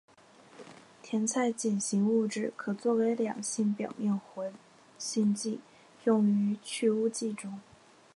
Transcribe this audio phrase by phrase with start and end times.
[1.03, 4.51] 甜菜碱型物质可作为两性表面活
[4.97, 5.59] 性剂
[6.05, 7.59] 用于去污剂中。